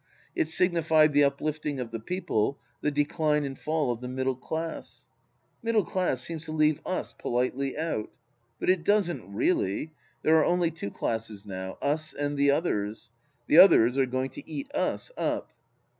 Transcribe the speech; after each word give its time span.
It 0.35 0.47
signified 0.47 1.13
the 1.13 1.23
Uplifting 1.23 1.79
of 1.79 1.91
the 1.91 1.99
People, 1.99 2.57
the 2.81 2.89
Decline 2.89 3.45
and 3.45 3.55
Fall 3.59 3.91
of 3.91 4.01
the 4.01 4.07
Middle 4.07 4.33
Class." 4.33 5.07
Middle 5.61 5.83
Class" 5.83 6.21
seems 6.23 6.43
to 6.45 6.51
leave 6.51 6.79
Us 6.87 7.13
politely 7.13 7.77
out. 7.77 8.09
But 8.59 8.71
it 8.71 8.83
doesn't 8.83 9.31
really: 9.31 9.93
there 10.23 10.37
are 10.37 10.43
only 10.45 10.71
two 10.71 10.89
classes 10.89 11.45
now. 11.45 11.77
Us 11.83 12.15
and 12.15 12.35
the 12.35 12.49
Others. 12.49 13.11
The 13.45 13.59
Others 13.59 13.95
are 13.99 14.07
going 14.07 14.31
to 14.31 14.49
eat 14.49 14.73
Us 14.73 15.11
up. 15.17 15.51